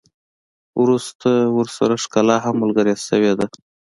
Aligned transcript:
وروسته 0.81 1.29
ورسره 1.57 1.95
ښکلا 2.03 2.37
هم 2.45 2.55
ملګرې 2.63 2.95
شوې 3.07 3.33
ده. 3.39 3.45